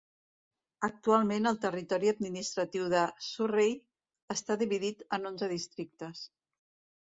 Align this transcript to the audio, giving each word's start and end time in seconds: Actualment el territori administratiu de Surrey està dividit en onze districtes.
Actualment 0.87 1.49
el 1.49 1.59
territori 1.65 2.09
administratiu 2.13 2.89
de 2.95 3.03
Surrey 3.27 3.77
està 4.39 4.61
dividit 4.65 5.07
en 5.19 5.33
onze 5.35 5.55
districtes. 5.57 6.29